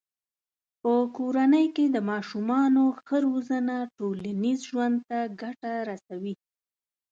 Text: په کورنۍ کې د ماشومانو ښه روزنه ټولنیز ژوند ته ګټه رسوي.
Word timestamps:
په 0.81 0.91
کورنۍ 1.17 1.65
کې 1.75 1.85
د 1.95 1.97
ماشومانو 2.11 2.83
ښه 3.05 3.17
روزنه 3.27 3.75
ټولنیز 3.97 4.59
ژوند 4.69 4.97
ته 5.09 5.19
ګټه 5.41 5.73
رسوي. 5.89 6.35